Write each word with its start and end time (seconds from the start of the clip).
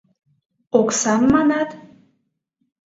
—Оксам, 0.79 1.23
манат? 1.33 1.69